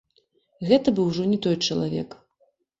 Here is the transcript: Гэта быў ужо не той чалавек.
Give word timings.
Гэта 0.69 0.95
быў 1.01 1.05
ужо 1.13 1.27
не 1.35 1.39
той 1.45 1.61
чалавек. 1.65 2.21